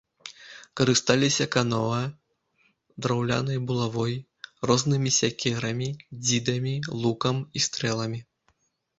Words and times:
Карысталіся 0.79 1.45
каноэ, 1.55 1.97
драўлянай 3.05 3.59
булавой, 3.71 4.13
рознымі 4.71 5.09
сякерамі, 5.19 5.89
дзідамі, 6.29 6.73
лукам 7.03 7.35
і 7.61 7.63
стрэламі. 7.67 8.19